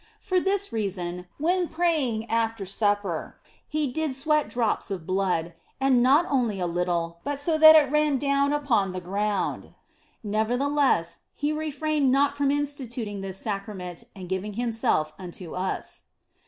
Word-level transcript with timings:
For 0.19 0.39
this 0.39 0.73
reason, 0.73 1.27
when 1.37 1.67
praying 1.67 2.27
after 2.27 2.65
supper, 2.65 3.37
He 3.67 3.85
did 3.85 4.15
sweat 4.15 4.49
drops 4.49 4.89
of 4.89 5.05
blood, 5.05 5.53
and 5.79 6.01
not 6.01 6.25
only 6.27 6.59
a 6.59 6.65
little, 6.65 7.19
but 7.23 7.37
so 7.37 7.55
that 7.59 7.75
it 7.75 7.91
ran 7.91 8.17
down 8.17 8.51
upon 8.51 8.93
the 8.93 8.99
ground. 8.99 9.75
Nevertheless, 10.23 11.19
He 11.35 11.53
refrained 11.53 12.11
not 12.11 12.35
from 12.35 12.49
instituting 12.49 13.21
this 13.21 13.37
Sacrament 13.37 14.05
and 14.15 14.27
giving 14.27 14.53
Himself 14.53 15.13
unto 15.19 15.53
us. 15.53 16.05